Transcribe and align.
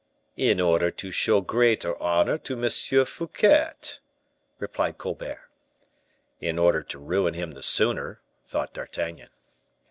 "In 0.37 0.59
order 0.59 0.89
to 0.89 1.11
show 1.11 1.41
greater 1.41 1.95
honor 2.01 2.39
to 2.39 2.57
M. 2.59 2.67
Fouquet," 3.05 3.71
replied 4.57 4.97
Colbert. 4.97 5.47
"In 6.39 6.57
order 6.57 6.81
to 6.81 6.97
ruin 6.97 7.35
him 7.35 7.51
the 7.51 7.61
sooner," 7.61 8.19
thought 8.43 8.73
D'Artagnan. 8.73 9.29